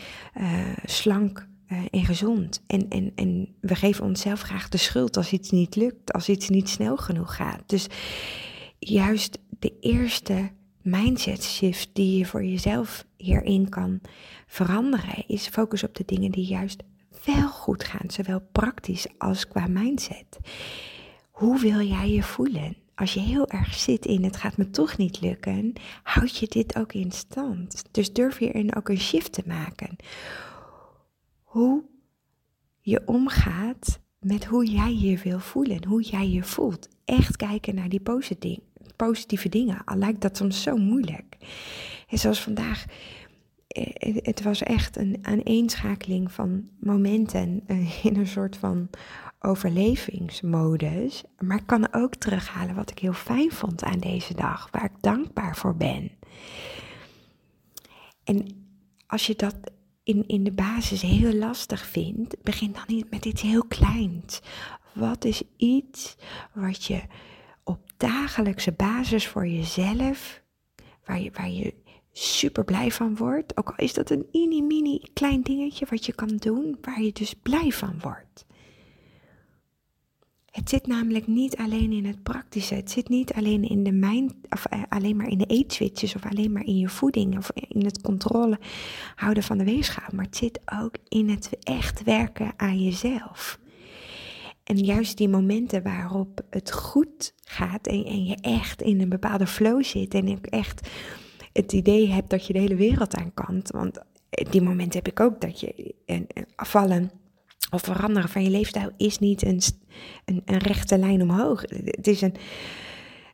uh, 0.41 0.77
slank 0.85 1.47
en 1.91 2.05
gezond. 2.05 2.63
En, 2.67 2.89
en, 2.89 3.13
en 3.15 3.55
we 3.61 3.75
geven 3.75 4.05
onszelf 4.05 4.41
graag 4.41 4.69
de 4.69 4.79
schuld 4.79 5.17
als 5.17 5.33
iets 5.33 5.51
niet 5.51 5.77
lukt, 5.77 6.13
als 6.13 6.29
iets 6.29 6.49
niet 6.49 6.69
snel 6.69 6.97
genoeg 6.97 7.37
gaat. 7.37 7.63
Dus 7.67 7.87
juist 8.79 9.39
de 9.59 9.73
eerste 9.81 10.51
mindset 10.83 11.45
shift 11.45 11.91
die 11.93 12.19
je 12.19 12.27
voor 12.27 12.45
jezelf 12.45 13.07
hierin 13.17 13.69
kan 13.69 14.01
veranderen, 14.47 15.25
is 15.27 15.49
focus 15.49 15.85
op 15.85 15.95
de 15.95 16.05
dingen 16.07 16.31
die 16.31 16.47
juist 16.47 16.83
wel 17.25 17.49
goed 17.49 17.85
gaan, 17.85 18.11
zowel 18.11 18.41
praktisch 18.53 19.07
als 19.19 19.49
qua 19.49 19.67
mindset. 19.67 20.39
Hoe 21.31 21.59
wil 21.61 21.81
jij 21.81 22.11
je 22.11 22.23
voelen? 22.23 22.77
Als 22.95 23.15
je 23.15 23.21
heel 23.21 23.49
erg 23.49 23.75
zit 23.75 24.07
in 24.07 24.25
het 24.25 24.37
gaat 24.37 24.57
me 24.57 24.71
toch 24.71 24.97
niet 24.97 25.21
lukken, 25.21 25.73
houd 26.03 26.37
je 26.37 26.47
dit 26.47 26.77
ook 26.77 26.93
in 26.93 27.13
stand. 27.13 27.85
Dus 27.91 28.13
durf 28.13 28.39
hierin 28.39 28.75
ook 28.75 28.89
een 28.89 29.01
shift 29.01 29.33
te 29.33 29.43
maken. 29.47 29.97
Hoe 31.43 31.85
je 32.81 33.03
omgaat 33.07 34.01
met 34.21 34.45
hoe 34.45 34.67
jij 34.67 34.95
je 34.95 35.19
wil 35.19 35.39
voelen, 35.39 35.85
hoe 35.85 36.03
jij 36.03 36.29
je 36.29 36.43
voelt. 36.43 36.89
Echt 37.05 37.37
kijken 37.37 37.75
naar 37.75 37.89
die 37.89 38.03
positieve 38.97 39.49
dingen, 39.49 39.85
al 39.85 39.97
lijkt 39.97 40.21
dat 40.21 40.37
soms 40.37 40.63
zo 40.63 40.77
moeilijk. 40.77 41.37
En 42.09 42.19
zoals 42.19 42.43
vandaag, 42.43 42.85
het 44.23 44.43
was 44.43 44.63
echt 44.63 44.97
een 44.97 45.19
aaneenschakeling 45.23 46.33
van 46.33 46.69
momenten 46.81 47.63
eh, 47.67 48.05
in 48.05 48.17
een 48.17 48.27
soort 48.27 48.57
van 48.57 48.89
overlevingsmodus. 49.41 51.23
Maar 51.39 51.57
ik 51.57 51.67
kan 51.67 51.93
ook 51.93 52.15
terughalen 52.15 52.75
wat 52.75 52.91
ik 52.91 52.99
heel 52.99 53.13
fijn 53.13 53.53
vond 53.53 53.83
aan 53.83 53.99
deze 53.99 54.35
dag, 54.35 54.69
waar 54.71 54.85
ik 54.85 55.01
dankbaar 55.01 55.57
voor 55.57 55.77
ben. 55.77 56.11
En 58.25 58.47
als 59.07 59.27
je 59.27 59.37
dat 59.37 59.57
in, 60.03 60.27
in 60.27 60.45
de 60.45 60.53
basis 60.53 61.03
heel 61.03 61.33
lastig 61.33 61.87
vindt, 61.87 62.43
begin 62.43 62.73
dan 62.73 62.85
niet 62.87 63.11
met 63.11 63.25
iets 63.25 63.43
heel 63.43 63.65
kleins. 63.65 64.41
Wat 64.93 65.25
is 65.25 65.43
iets 65.57 66.17
wat 66.53 66.85
je 66.85 67.03
op 67.65 67.81
dagelijkse 67.97 68.73
basis 68.73 69.27
voor 69.27 69.47
jezelf, 69.47 70.43
waar 71.05 71.21
je, 71.21 71.31
waar 71.31 71.51
je 71.51 71.75
super 72.19 72.65
blij 72.65 72.91
van 72.91 73.17
wordt. 73.17 73.57
Ook 73.57 73.69
al 73.69 73.85
is 73.85 73.95
dat 73.95 74.11
een 74.11 74.27
mini 74.33 74.63
mini 74.63 75.01
klein 75.13 75.43
dingetje 75.43 75.87
wat 75.91 76.07
je 76.07 76.13
kan 76.13 76.37
doen, 76.37 76.77
waar 76.81 77.03
je 77.03 77.13
dus 77.13 77.35
blij 77.43 77.71
van 77.71 77.95
wordt. 78.01 78.47
Het 80.51 80.69
zit 80.69 80.87
namelijk 80.87 81.27
niet 81.27 81.57
alleen 81.57 81.93
in 81.93 82.07
het 82.07 82.23
praktische. 82.23 82.75
Het 82.75 82.91
zit 82.91 83.09
niet 83.09 83.33
alleen 83.33 83.63
in 83.69 83.83
de 83.83 83.93
mind, 83.93 84.35
of 84.49 84.65
eh, 84.65 84.83
alleen 84.89 85.17
maar 85.17 85.29
in 85.29 85.39
de 85.39 85.47
eetswitches 85.47 86.15
of 86.15 86.27
alleen 86.27 86.53
maar 86.53 86.65
in 86.65 86.79
je 86.79 86.89
voeding 86.89 87.37
of 87.37 87.51
in 87.55 87.85
het 87.85 88.01
controle 88.01 88.59
houden 89.15 89.43
van 89.43 89.59
de 89.59 89.65
weegschaal. 89.65 90.09
Maar 90.15 90.25
het 90.25 90.37
zit 90.37 90.61
ook 90.83 90.95
in 91.09 91.29
het 91.29 91.51
echt 91.63 92.05
werken 92.05 92.53
aan 92.57 92.83
jezelf. 92.83 93.59
En 94.65 94.77
juist 94.77 95.17
die 95.17 95.29
momenten 95.29 95.83
waarop 95.83 96.41
het 96.51 96.73
goed 96.73 97.35
gaat 97.45 97.87
en, 97.87 98.05
en 98.05 98.25
je 98.25 98.37
echt 98.41 98.83
in 98.83 99.01
een 99.01 99.09
bepaalde 99.09 99.47
flow 99.47 99.85
zit 99.85 100.15
en 100.15 100.29
ik 100.29 100.47
echt 100.47 100.89
het 101.59 101.73
idee 101.73 102.09
hebt 102.09 102.31
dat 102.31 102.47
je 102.47 102.53
de 102.53 102.59
hele 102.59 102.75
wereld 102.75 103.17
aan 103.17 103.35
kan. 103.35 103.63
Want 103.67 103.99
die 104.51 104.63
momenten 104.63 104.99
heb 104.99 105.09
ik 105.09 105.21
ook 105.21 105.41
dat 105.41 105.61
je 105.61 105.95
afvallen 106.57 107.11
of 107.71 107.83
veranderen 107.83 108.29
van 108.29 108.43
je 108.43 108.51
leefstijl 108.51 108.91
is 108.97 109.19
niet 109.19 109.43
een, 109.43 109.61
een, 110.25 110.43
een 110.45 110.59
rechte 110.59 110.99
lijn 110.99 111.23
omhoog. 111.23 111.61
Het 111.71 112.07
is 112.07 112.21
een, 112.21 112.35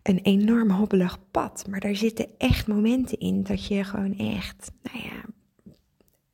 een 0.03 0.19
enorm 0.19 0.71
hobbelig 0.71 1.19
pad. 1.31 1.65
Maar 1.71 1.81
daar 1.81 1.97
zitten 1.97 2.27
echt 2.39 2.67
momenten 2.67 3.19
in 3.19 3.43
dat 3.43 3.67
je 3.67 3.85
gewoon 3.85 4.19
echt, 4.19 4.71
nou 4.83 5.05
ja, 5.05 5.25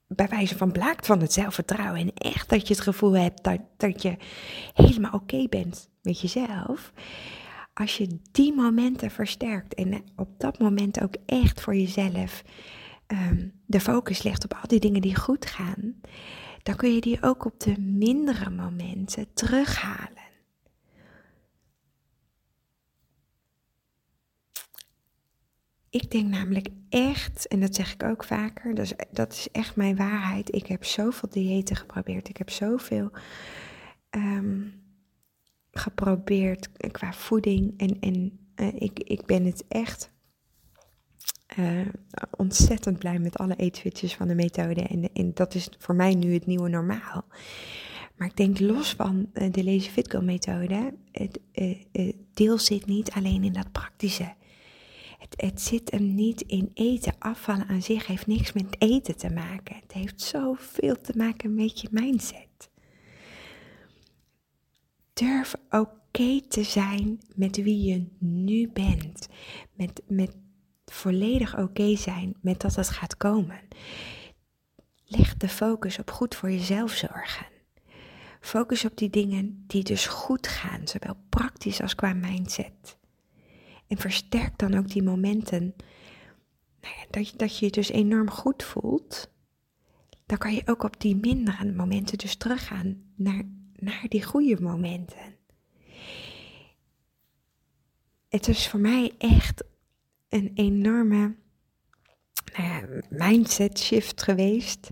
bij 0.06 0.28
wijze 0.28 0.56
van 0.56 0.73
blaakt 0.73 1.06
van 1.06 1.20
het 1.20 1.32
zelfvertrouwen. 1.32 2.00
En 2.00 2.14
echt 2.14 2.49
dat 2.49 2.68
je 2.68 2.75
het 2.75 2.82
gevoel 2.82 3.16
hebt 3.16 3.44
dat, 3.44 3.61
dat 3.76 4.02
je 4.02 4.16
helemaal 4.75 5.12
oké 5.12 5.47
bent 5.49 5.88
met 6.02 6.20
jezelf. 6.20 6.92
Als 7.80 7.96
je 7.96 8.18
die 8.32 8.54
momenten 8.54 9.10
versterkt 9.10 9.75
en 9.75 10.04
op 10.16 10.28
dat 10.38 10.58
moment 10.58 11.00
ook 11.00 11.14
echt 11.26 11.60
voor 11.60 11.75
jezelf 11.75 12.42
ehm, 13.06 13.49
de 13.66 13.80
focus 13.80 14.22
legt 14.22 14.44
op 14.44 14.54
al 14.54 14.68
die 14.68 14.80
dingen 14.80 15.00
die 15.00 15.16
goed 15.16 15.46
gaan, 15.46 16.00
dan 16.62 16.76
kun 16.76 16.94
je 16.94 17.00
die 17.00 17.22
ook 17.22 17.44
op 17.44 17.60
de 17.60 17.78
mindere 17.78 18.50
momenten 18.50 19.32
terughalen. 19.34 20.28
Ik 25.90 26.10
denk 26.10 26.28
namelijk 26.28 26.68
echt, 26.88 27.49
en 27.49 27.60
dat 27.60 27.75
zeg 27.75 27.92
ik 27.92 28.02
ook 28.02 28.25
vaker, 28.25 28.75
dus 28.75 28.92
dat 29.10 29.32
is 29.32 29.49
echt 29.52 29.76
mijn 29.76 29.96
waarheid. 29.96 30.54
Ik 30.54 30.66
heb 30.66 30.84
zoveel 30.84 31.28
diëten 31.28 31.76
geprobeerd. 31.76 32.28
Ik 32.28 32.37
heb 32.37 32.50
zoveel 32.50 33.10
um, 34.10 34.79
geprobeerd 35.82 36.70
qua 36.90 37.12
voeding. 37.12 37.75
En, 37.76 38.00
en 38.00 38.38
uh, 38.56 38.68
ik, 38.75 38.99
ik 38.99 39.26
ben 39.26 39.44
het 39.44 39.64
echt 39.68 40.12
uh, 41.58 41.87
ontzettend 42.37 42.99
blij 42.99 43.18
met 43.18 43.38
alle 43.38 43.56
eetswitches 43.56 44.14
van 44.14 44.28
de 44.28 44.34
methode. 44.34 44.82
En, 44.82 45.12
en 45.12 45.34
dat 45.34 45.54
is 45.54 45.68
voor 45.78 45.94
mij 45.94 46.14
nu 46.14 46.32
het 46.32 46.46
nieuwe 46.46 46.68
normaal. 46.68 47.25
Maar 48.16 48.28
ik 48.28 48.37
denk 48.37 48.58
los 48.58 48.92
van 48.92 49.30
uh, 49.34 49.52
de 49.52 49.64
Lazy 49.64 49.90
Fit 49.90 50.10
Girl 50.10 50.25
methode, 50.25 50.94
het 51.12 51.40
deel 52.34 52.58
zit 52.58 52.87
niet 52.87 53.10
alleen 53.10 53.44
in 53.44 53.52
dat 53.52 53.72
praktische. 53.72 54.34
Het, 55.18 55.34
het 55.37 55.60
zit 55.60 55.90
hem 55.90 56.14
niet 56.14 56.40
in 56.40 56.70
eten. 56.75 57.14
Afvallen 57.18 57.66
aan 57.66 57.82
zich 57.82 58.06
heeft 58.06 58.26
niks 58.26 58.52
met 58.52 58.76
eten 58.78 59.16
te 59.16 59.30
maken. 59.30 59.76
Het 59.76 59.92
heeft 59.92 60.20
zoveel 60.20 61.00
te 61.00 61.12
maken 61.16 61.54
met 61.54 61.80
je 61.80 61.88
mindset. 61.90 62.50
Durf 65.20 65.54
oké 65.70 66.40
te 66.48 66.62
zijn 66.62 67.20
met 67.34 67.56
wie 67.56 67.82
je 67.82 68.06
nu 68.18 68.68
bent. 68.68 69.28
Met, 69.72 70.02
met 70.08 70.36
volledig 70.84 71.58
oké 71.58 71.96
zijn 71.96 72.34
met 72.40 72.60
dat 72.60 72.74
het 72.74 72.88
gaat 72.88 73.16
komen. 73.16 73.60
Leg 75.04 75.36
de 75.36 75.48
focus 75.48 75.98
op 75.98 76.10
goed 76.10 76.34
voor 76.34 76.50
jezelf 76.50 76.92
zorgen. 76.92 77.46
Focus 78.40 78.84
op 78.84 78.96
die 78.96 79.10
dingen 79.10 79.64
die 79.66 79.84
dus 79.84 80.06
goed 80.06 80.46
gaan, 80.46 80.88
zowel 80.88 81.16
praktisch 81.28 81.80
als 81.80 81.94
qua 81.94 82.12
mindset. 82.12 82.98
En 83.86 83.96
versterk 83.96 84.58
dan 84.58 84.74
ook 84.74 84.88
die 84.88 85.02
momenten 85.02 85.74
nou 86.80 86.94
ja, 86.94 87.04
dat, 87.10 87.28
je, 87.28 87.36
dat 87.36 87.58
je 87.58 87.64
je 87.64 87.70
dus 87.70 87.88
enorm 87.88 88.30
goed 88.30 88.62
voelt. 88.62 89.30
Dan 90.26 90.38
kan 90.38 90.54
je 90.54 90.62
ook 90.66 90.82
op 90.82 91.00
die 91.00 91.16
mindere 91.16 91.72
momenten 91.72 92.18
dus 92.18 92.36
teruggaan 92.36 93.02
naar, 93.16 93.42
naar 93.80 94.04
die 94.08 94.25
goede 94.25 94.62
momenten. 94.62 95.37
Het 98.28 98.49
is 98.49 98.68
voor 98.68 98.80
mij 98.80 99.12
echt 99.18 99.64
een 100.28 100.50
enorme 100.54 101.37
nou 102.56 102.68
ja, 102.68 103.02
mindset 103.08 103.78
shift 103.78 104.22
geweest. 104.22 104.90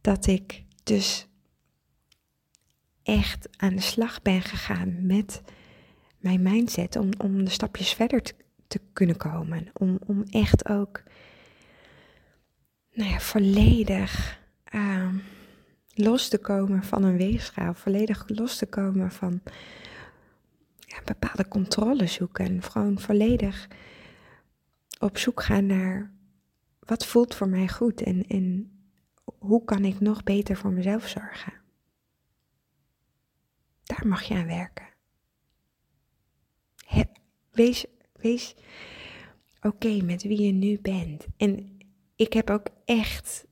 Dat 0.00 0.26
ik 0.26 0.64
dus 0.82 1.26
echt 3.02 3.48
aan 3.56 3.74
de 3.74 3.82
slag 3.82 4.22
ben 4.22 4.42
gegaan 4.42 5.06
met 5.06 5.42
mijn 6.18 6.42
mindset 6.42 6.96
om, 6.96 7.10
om 7.18 7.44
de 7.44 7.50
stapjes 7.50 7.92
verder 7.92 8.22
te, 8.22 8.34
te 8.66 8.80
kunnen 8.92 9.16
komen. 9.16 9.70
Om, 9.72 9.98
om 10.06 10.24
echt 10.30 10.68
ook 10.68 11.02
nou 12.92 13.10
ja, 13.10 13.20
volledig 13.20 14.40
los 15.94 16.28
te 16.28 16.38
komen 16.38 16.82
van 16.82 17.04
een 17.04 17.16
weegschaal. 17.16 17.74
Volledig 17.74 18.24
los 18.26 18.56
te 18.56 18.66
komen 18.66 19.10
van 19.10 19.40
ja, 20.78 21.02
bepaalde 21.04 21.48
controle 21.48 22.06
zoeken. 22.06 22.62
Gewoon 22.62 23.00
volledig 23.00 23.68
op 24.98 25.18
zoek 25.18 25.42
gaan 25.42 25.66
naar 25.66 26.12
wat 26.78 27.06
voelt 27.06 27.34
voor 27.34 27.48
mij 27.48 27.68
goed 27.68 28.02
en, 28.02 28.26
en 28.26 28.70
hoe 29.38 29.64
kan 29.64 29.84
ik 29.84 30.00
nog 30.00 30.22
beter 30.22 30.56
voor 30.56 30.72
mezelf 30.72 31.08
zorgen. 31.08 31.52
Daar 33.82 34.06
mag 34.06 34.22
je 34.22 34.34
aan 34.34 34.46
werken. 34.46 34.90
wees 37.50 37.86
wees 38.12 38.54
oké 39.60 40.02
met 40.02 40.22
wie 40.22 40.42
je 40.42 40.52
nu 40.52 40.78
bent. 40.80 41.26
En 41.36 41.78
ik 42.16 42.32
heb 42.32 42.50
ook 42.50 42.66
echt 42.84 43.46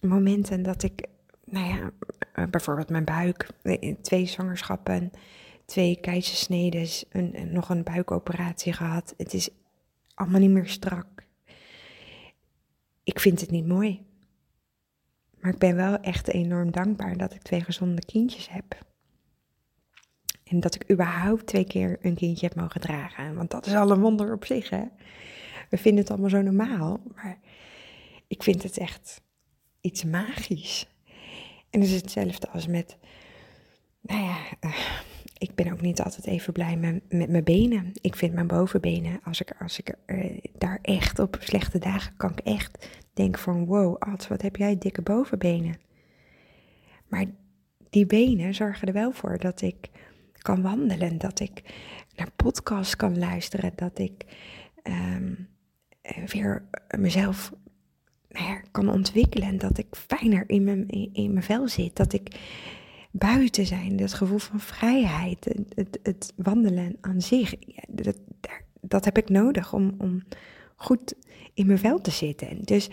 momenten 0.00 0.62
dat 0.62 0.82
ik, 0.82 1.06
nou 1.44 1.66
ja, 1.66 1.90
eh, 2.32 2.44
bijvoorbeeld 2.46 2.90
mijn 2.90 3.04
buik, 3.04 3.48
twee 4.02 4.26
zwangerschappen, 4.26 5.10
twee 5.64 6.00
keizersneden, 6.00 6.88
een, 7.10 7.52
nog 7.52 7.68
een 7.68 7.82
buikoperatie 7.82 8.72
gehad. 8.72 9.14
Het 9.16 9.34
is 9.34 9.48
allemaal 10.14 10.40
niet 10.40 10.50
meer 10.50 10.68
strak. 10.68 11.06
Ik 13.04 13.20
vind 13.20 13.40
het 13.40 13.50
niet 13.50 13.66
mooi. 13.66 14.06
Maar 15.40 15.52
ik 15.52 15.58
ben 15.58 15.76
wel 15.76 16.00
echt 16.00 16.28
enorm 16.28 16.70
dankbaar 16.70 17.16
dat 17.16 17.34
ik 17.34 17.42
twee 17.42 17.64
gezonde 17.64 18.04
kindjes 18.04 18.48
heb. 18.48 18.78
En 20.44 20.60
dat 20.60 20.74
ik 20.74 20.90
überhaupt 20.90 21.46
twee 21.46 21.64
keer 21.64 21.98
een 22.00 22.14
kindje 22.14 22.46
heb 22.46 22.56
mogen 22.56 22.80
dragen. 22.80 23.34
Want 23.34 23.50
dat 23.50 23.66
is 23.66 23.74
al 23.74 23.90
een 23.90 24.00
wonder 24.00 24.32
op 24.32 24.44
zich, 24.44 24.70
hè. 24.70 24.84
We 25.70 25.76
vinden 25.76 26.00
het 26.02 26.10
allemaal 26.10 26.30
zo 26.30 26.42
normaal. 26.42 27.00
Maar 27.14 27.38
ik 28.26 28.42
vind 28.42 28.62
het 28.62 28.78
echt 28.78 29.22
iets 29.80 30.04
magisch. 30.04 30.86
En 31.74 31.82
is 31.82 31.92
hetzelfde 31.92 32.48
als 32.48 32.66
met, 32.66 32.96
nou 34.00 34.22
ja, 34.22 34.36
uh, 34.60 34.76
ik 35.38 35.54
ben 35.54 35.72
ook 35.72 35.80
niet 35.80 36.00
altijd 36.00 36.26
even 36.26 36.52
blij 36.52 36.76
met, 36.76 37.02
met 37.08 37.28
mijn 37.28 37.44
benen. 37.44 37.92
Ik 38.00 38.16
vind 38.16 38.34
mijn 38.34 38.46
bovenbenen, 38.46 39.20
als 39.24 39.40
ik, 39.40 39.52
als 39.60 39.78
ik 39.78 39.94
uh, 40.06 40.38
daar 40.58 40.78
echt 40.82 41.18
op 41.18 41.36
slechte 41.40 41.78
dagen 41.78 42.16
kan 42.16 42.30
ik 42.30 42.38
echt 42.38 42.88
denken 43.12 43.40
van, 43.40 43.64
wow, 43.64 43.96
Ad, 43.98 44.28
wat 44.28 44.42
heb 44.42 44.56
jij 44.56 44.78
dikke 44.78 45.02
bovenbenen. 45.02 45.78
Maar 47.08 47.24
die 47.90 48.06
benen 48.06 48.54
zorgen 48.54 48.88
er 48.88 48.94
wel 48.94 49.12
voor 49.12 49.38
dat 49.38 49.60
ik 49.60 49.90
kan 50.32 50.62
wandelen, 50.62 51.18
dat 51.18 51.40
ik 51.40 51.62
naar 52.16 52.30
podcasts 52.36 52.96
kan 52.96 53.18
luisteren, 53.18 53.72
dat 53.74 53.98
ik 53.98 54.24
um, 54.82 55.48
weer 56.26 56.64
mezelf 56.98 57.52
kan 58.70 58.88
ontwikkelen 58.88 59.48
en 59.48 59.58
dat 59.58 59.78
ik 59.78 59.86
fijner 59.90 60.44
in 60.46 60.64
mijn, 60.64 60.88
in, 61.12 61.32
mijn 61.32 61.44
vel 61.44 61.68
zit, 61.68 61.96
dat 61.96 62.12
ik 62.12 62.36
buiten 63.10 63.66
zijn, 63.66 63.96
dat 63.96 64.14
gevoel 64.14 64.38
van 64.38 64.60
vrijheid, 64.60 65.44
het, 65.74 65.98
het, 66.02 66.32
wandelen 66.36 66.96
aan 67.00 67.20
zich, 67.20 67.54
dat, 67.88 68.16
dat 68.80 69.04
heb 69.04 69.18
ik 69.18 69.28
nodig 69.28 69.72
om, 69.72 69.94
om 69.98 70.22
goed 70.76 71.14
in 71.54 71.66
mijn 71.66 71.78
vel 71.78 72.00
te 72.00 72.10
zitten. 72.10 72.62
Dus 72.62 72.88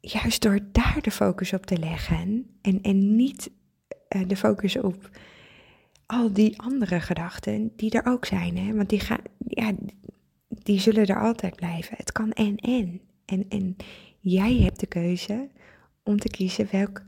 juist 0.00 0.42
door 0.42 0.58
daar 0.72 0.98
de 1.00 1.10
focus 1.10 1.52
op 1.52 1.66
te 1.66 1.78
leggen 1.78 2.46
en, 2.62 2.82
en 2.82 3.16
niet 3.16 3.50
uh, 4.16 4.28
de 4.28 4.36
focus 4.36 4.78
op 4.78 5.10
al 6.06 6.32
die 6.32 6.60
andere 6.60 7.00
gedachten 7.00 7.72
die 7.76 7.90
er 7.90 8.06
ook 8.06 8.24
zijn. 8.24 8.56
Hè? 8.56 8.74
Want 8.74 8.88
die, 8.88 9.00
gaan, 9.00 9.20
ja, 9.46 9.72
die 10.48 10.80
zullen 10.80 11.06
er 11.06 11.22
altijd 11.22 11.56
blijven. 11.56 11.96
Het 11.96 12.12
kan 12.12 12.32
en 12.32 12.56
en. 12.56 13.00
En, 13.24 13.46
en 13.48 13.76
jij 14.22 14.56
hebt 14.56 14.80
de 14.80 14.86
keuze 14.86 15.50
om 16.02 16.18
te 16.18 16.28
kiezen 16.28 16.68
welk 16.70 17.02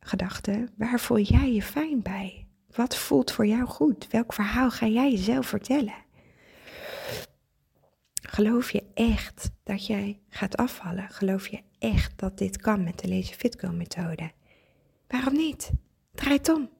gedachte, 0.00 0.68
waar 0.76 1.00
voel 1.00 1.18
jij 1.18 1.52
je 1.52 1.62
fijn 1.62 2.02
bij? 2.02 2.46
Wat 2.70 2.96
voelt 2.96 3.30
voor 3.32 3.46
jou 3.46 3.64
goed? 3.64 4.06
Welk 4.10 4.32
verhaal 4.32 4.70
ga 4.70 4.86
jij 4.86 5.10
jezelf 5.10 5.46
vertellen? 5.46 5.94
Geloof 8.22 8.70
je 8.70 8.84
echt 8.94 9.50
dat 9.62 9.86
jij 9.86 10.20
gaat 10.28 10.56
afvallen? 10.56 11.10
Geloof 11.10 11.46
je 11.48 11.62
echt 11.78 12.18
dat 12.18 12.38
dit 12.38 12.56
kan 12.56 12.84
met 12.84 12.98
de 12.98 13.08
Lazy 13.08 13.32
Fitco 13.32 13.72
methode? 13.72 14.32
Waarom 15.08 15.34
niet? 15.34 15.70
Draai 16.14 16.36
het 16.36 16.48
om. 16.48 16.70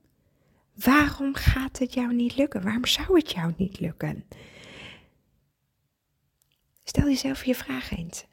Waarom 0.75 1.35
gaat 1.35 1.79
het 1.79 1.95
jou 1.95 2.15
niet 2.15 2.37
lukken? 2.37 2.63
Waarom 2.63 2.87
zou 2.87 3.19
het 3.19 3.31
jou 3.31 3.53
niet 3.57 3.81
lukken? 3.81 4.25
Stel 6.85 7.05
jezelf 7.05 7.45
je 7.45 7.55
vraag 7.55 7.91
eens. 7.91 8.25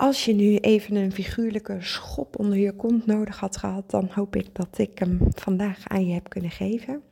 Als 0.00 0.24
je 0.24 0.34
nu 0.34 0.56
even 0.56 0.96
een 0.96 1.12
figuurlijke 1.12 1.76
schop 1.80 2.38
onder 2.38 2.58
je 2.58 2.76
kont 2.76 3.06
nodig 3.06 3.38
had 3.38 3.56
gehad, 3.56 3.90
dan 3.90 4.08
hoop 4.10 4.36
ik 4.36 4.54
dat 4.54 4.78
ik 4.78 4.98
hem 4.98 5.18
vandaag 5.28 5.88
aan 5.88 6.06
je 6.06 6.12
heb 6.12 6.28
kunnen 6.28 6.50
geven. 6.50 7.02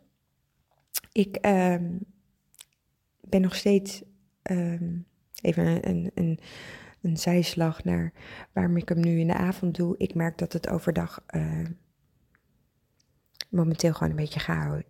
Ik 1.12 1.46
uh, 1.46 1.74
ben 3.20 3.40
nog 3.40 3.54
steeds 3.54 4.02
uh, 4.50 4.80
even 5.40 5.88
een, 5.88 6.10
een, 6.14 6.38
een 7.02 7.16
zijslag 7.16 7.84
naar 7.84 8.12
waarom 8.52 8.76
ik 8.76 8.88
hem 8.88 9.00
nu 9.00 9.18
in 9.18 9.26
de 9.26 9.34
avond 9.34 9.76
doe. 9.76 9.94
Ik 9.98 10.14
merk 10.14 10.38
dat 10.38 10.52
het 10.52 10.68
overdag 10.68 11.24
uh, 11.34 11.66
momenteel 13.48 13.92
gewoon 13.92 14.10
een 14.10 14.16
beetje 14.16 14.40
chaos 14.40 14.82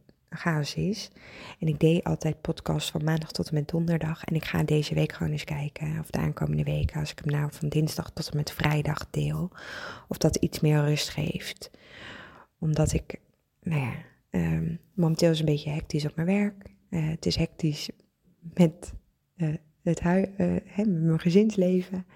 is. 0.77 1.11
En 1.59 1.69
ik 1.69 1.81
deed 1.81 2.05
altijd 2.05 2.41
podcasts 2.41 2.91
van 2.91 3.05
maandag 3.05 3.33
tot 3.33 3.49
en 3.49 3.55
met 3.55 3.69
donderdag. 3.69 4.25
En 4.25 4.35
ik 4.35 4.45
ga 4.45 4.62
deze 4.62 4.95
week 4.95 5.12
gewoon 5.12 5.33
eens 5.33 5.45
kijken, 5.45 5.99
of 6.01 6.11
de 6.11 6.19
aankomende 6.19 6.62
weken, 6.62 7.01
als 7.01 7.11
ik 7.11 7.21
hem 7.25 7.33
nou 7.33 7.53
van 7.53 7.69
dinsdag 7.69 8.11
tot 8.11 8.31
en 8.31 8.37
met 8.37 8.53
vrijdag 8.53 9.11
deel, 9.11 9.51
of 10.09 10.17
dat 10.19 10.37
iets 10.37 10.61
meer 10.61 10.85
rust 10.85 11.09
geeft. 11.09 11.71
Omdat 12.59 12.93
ik, 12.93 13.21
nou 13.62 13.93
um, 14.31 14.81
momenteel 14.95 15.31
is 15.31 15.38
een 15.38 15.45
beetje 15.45 15.71
hectisch 15.71 16.05
op 16.05 16.17
mijn 16.17 16.29
werk. 16.29 16.71
Uh, 16.91 17.09
het 17.09 17.27
is 17.27 17.37
hectisch 17.37 17.91
met 18.41 18.95
uh, 19.37 19.55
het 19.83 20.01
hui, 20.01 20.35
uh, 20.38 20.57
hè, 20.64 20.85
mijn 20.85 21.21
gezinsleven. 21.21 22.07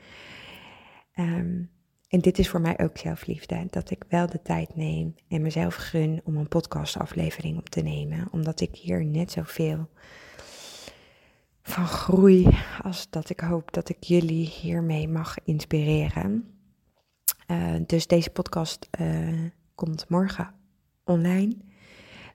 Um, 1.14 1.70
en 2.12 2.20
dit 2.20 2.38
is 2.38 2.48
voor 2.48 2.60
mij 2.60 2.78
ook 2.78 2.98
zelfliefde. 2.98 3.66
Dat 3.70 3.90
ik 3.90 4.04
wel 4.08 4.26
de 4.26 4.42
tijd 4.42 4.76
neem 4.76 5.14
en 5.28 5.42
mezelf 5.42 5.74
gun 5.74 6.20
om 6.24 6.36
een 6.36 6.48
podcastaflevering 6.48 7.58
op 7.58 7.68
te 7.68 7.80
nemen. 7.80 8.28
Omdat 8.30 8.60
ik 8.60 8.76
hier 8.76 9.04
net 9.04 9.30
zoveel 9.30 9.88
van 11.62 11.86
groei 11.86 12.48
als 12.82 13.10
dat 13.10 13.30
ik 13.30 13.40
hoop 13.40 13.72
dat 13.72 13.88
ik 13.88 14.02
jullie 14.02 14.46
hiermee 14.46 15.08
mag 15.08 15.36
inspireren. 15.44 16.54
Uh, 17.46 17.74
dus 17.86 18.06
deze 18.06 18.30
podcast 18.30 18.88
uh, 19.00 19.50
komt 19.74 20.08
morgen 20.08 20.54
online. 21.04 21.56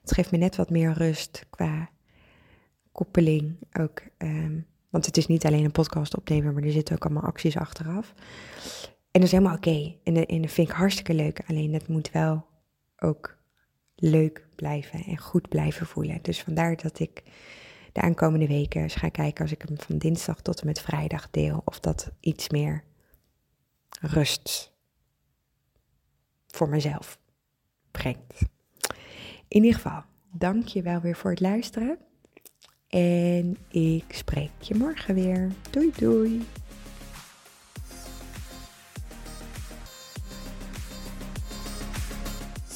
Het 0.00 0.12
geeft 0.12 0.30
me 0.30 0.38
net 0.38 0.56
wat 0.56 0.70
meer 0.70 0.92
rust 0.92 1.46
qua 1.50 1.90
koppeling 2.92 3.56
ook. 3.80 4.02
Um, 4.18 4.66
want 4.90 5.06
het 5.06 5.16
is 5.16 5.26
niet 5.26 5.46
alleen 5.46 5.64
een 5.64 5.70
podcast 5.70 6.16
opnemen, 6.16 6.54
maar 6.54 6.62
er 6.62 6.72
zitten 6.72 6.94
ook 6.94 7.04
allemaal 7.04 7.22
acties 7.22 7.56
achteraf. 7.56 8.14
En 9.18 9.24
dat 9.24 9.32
is 9.32 9.38
helemaal 9.38 9.56
oké. 9.56 9.94
En, 10.04 10.26
en 10.26 10.42
dat 10.42 10.50
vind 10.50 10.68
ik 10.68 10.74
hartstikke 10.74 11.14
leuk. 11.14 11.40
Alleen 11.46 11.72
dat 11.72 11.88
moet 11.88 12.10
wel 12.10 12.46
ook 12.98 13.38
leuk 13.94 14.46
blijven 14.54 15.04
en 15.04 15.18
goed 15.18 15.48
blijven 15.48 15.86
voelen. 15.86 16.18
Dus 16.22 16.42
vandaar 16.42 16.76
dat 16.76 16.98
ik 16.98 17.22
de 17.92 18.00
aankomende 18.00 18.46
weken 18.46 18.82
eens 18.82 18.94
ga 18.94 19.08
kijken 19.08 19.42
als 19.42 19.52
ik 19.52 19.62
hem 19.62 19.78
van 19.80 19.98
dinsdag 19.98 20.40
tot 20.42 20.60
en 20.60 20.66
met 20.66 20.80
vrijdag 20.80 21.30
deel. 21.30 21.62
Of 21.64 21.80
dat 21.80 22.10
iets 22.20 22.48
meer 22.48 22.84
rust 24.00 24.72
voor 26.46 26.68
mezelf 26.68 27.18
brengt. 27.90 28.40
In 29.48 29.64
ieder 29.64 29.74
geval, 29.74 30.02
dank 30.32 30.66
je 30.66 30.82
wel 30.82 31.00
weer 31.00 31.16
voor 31.16 31.30
het 31.30 31.40
luisteren. 31.40 31.98
En 32.88 33.56
ik 33.70 34.04
spreek 34.08 34.50
je 34.60 34.74
morgen 34.74 35.14
weer. 35.14 35.52
Doei 35.70 35.92
doei. 35.96 36.46